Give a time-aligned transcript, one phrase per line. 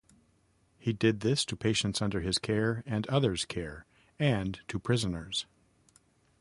[0.79, 3.85] He did this to patients under his care or others' care,
[4.17, 5.45] and to prisoners.